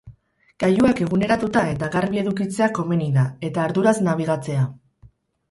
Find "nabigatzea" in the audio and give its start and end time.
4.09-4.67